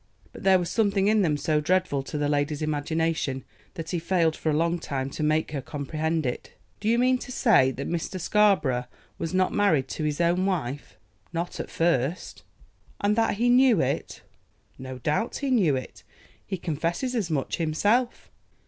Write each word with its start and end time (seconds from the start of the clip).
But 0.33 0.41
there 0.41 0.57
was 0.57 0.71
something 0.71 1.07
in 1.07 1.21
them 1.21 1.37
so 1.37 1.61
dreadful 1.61 2.01
to 2.01 2.17
the 2.17 2.27
lady's 2.27 2.63
imagination 2.63 3.45
that 3.75 3.91
he 3.91 3.99
failed 3.99 4.35
for 4.35 4.49
a 4.49 4.55
long 4.57 4.79
time 4.79 5.11
to 5.11 5.21
make 5.21 5.51
her 5.51 5.61
comprehend 5.61 6.25
it. 6.25 6.53
"Do 6.79 6.89
you 6.89 6.97
mean 6.97 7.19
to 7.19 7.31
say 7.31 7.69
that 7.69 7.87
Mr. 7.87 8.19
Scarborough 8.19 8.85
was 9.19 9.31
not 9.31 9.53
married 9.53 9.87
to 9.89 10.03
his 10.03 10.19
own 10.19 10.47
wife?" 10.47 10.97
"Not 11.33 11.59
at 11.59 11.69
first." 11.69 12.41
"And 12.99 13.15
that 13.15 13.35
he 13.35 13.47
knew 13.47 13.79
it?" 13.79 14.23
"No 14.79 14.97
doubt 14.97 15.35
he 15.37 15.51
knew 15.51 15.75
it. 15.75 16.01
He 16.47 16.57
confesses 16.57 17.13
as 17.13 17.29
much 17.29 17.57
himself." 17.57 18.31